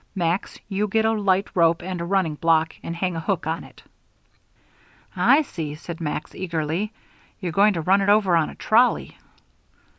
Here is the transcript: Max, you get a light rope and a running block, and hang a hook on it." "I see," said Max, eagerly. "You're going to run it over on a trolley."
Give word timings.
Max, 0.15 0.57
you 0.67 0.87
get 0.87 1.05
a 1.05 1.11
light 1.11 1.47
rope 1.53 1.83
and 1.83 2.01
a 2.01 2.05
running 2.05 2.33
block, 2.33 2.73
and 2.81 2.95
hang 2.95 3.15
a 3.15 3.19
hook 3.19 3.45
on 3.45 3.63
it." 3.63 3.83
"I 5.15 5.43
see," 5.43 5.75
said 5.75 6.01
Max, 6.01 6.33
eagerly. 6.33 6.91
"You're 7.39 7.51
going 7.51 7.73
to 7.73 7.81
run 7.81 8.01
it 8.01 8.09
over 8.09 8.35
on 8.35 8.49
a 8.49 8.55
trolley." 8.55 9.15